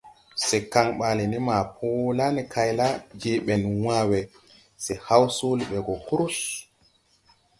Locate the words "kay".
2.53-2.71